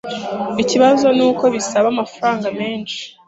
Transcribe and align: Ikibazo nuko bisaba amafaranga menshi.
Ikibazo 0.63 1.05
nuko 1.17 1.43
bisaba 1.53 1.87
amafaranga 1.93 2.47
menshi. 2.59 3.01